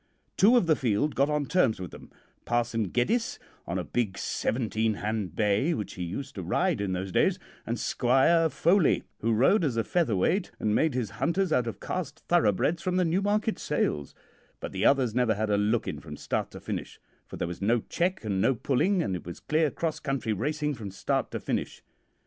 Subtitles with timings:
[0.35, 2.09] "Two of the field got on terms with them
[2.43, 7.11] Parson Geddes on a big seventeen hand bay which he used to ride in those
[7.11, 11.67] days, and Squire Foley, who rode as a feather weight, and made his hunters out
[11.67, 14.15] of cast thoroughbreds from the Newmarket sales;
[14.59, 17.61] but the others never had a look in from start to finish, for there was
[17.61, 21.39] no check and no pulling, and it was clear cross country racing from start to
[21.39, 21.83] finish.